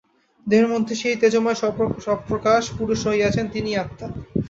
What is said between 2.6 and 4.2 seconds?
পুরুষ রহিয়াছেন, তিনিই আত্মা।